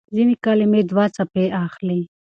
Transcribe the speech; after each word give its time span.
ځينې 0.15 0.35
کلمې 0.45 0.81
دوه 0.89 1.05
څپې 1.15 1.45
اخلي. 1.65 2.01